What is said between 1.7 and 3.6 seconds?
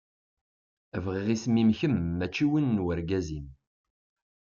kemm mačči win n urgaz-im.